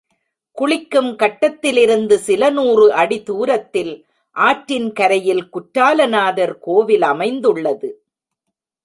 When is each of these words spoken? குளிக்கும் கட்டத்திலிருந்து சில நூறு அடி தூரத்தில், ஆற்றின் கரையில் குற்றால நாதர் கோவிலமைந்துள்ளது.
குளிக்கும் 0.57 1.15
கட்டத்திலிருந்து 1.15 2.19
சில 2.19 2.49
நூறு 2.49 2.93
அடி 2.93 3.23
தூரத்தில், 3.23 4.05
ஆற்றின் 4.35 4.93
கரையில் 4.93 5.49
குற்றால 5.49 6.07
நாதர் 6.07 6.57
கோவிலமைந்துள்ளது. 6.67 7.89